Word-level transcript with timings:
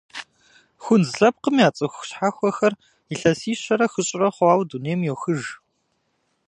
Хунз 0.83 1.09
лъэпкъым 1.19 1.55
я 1.67 1.69
цӏыху 1.75 2.05
щхьэхуэхэр 2.07 2.73
илъэсищэрэ 3.13 3.87
хыщӏрэ 3.91 4.29
хъуауэ 4.35 4.63
дунейм 4.69 5.01
йохыж. 5.05 5.41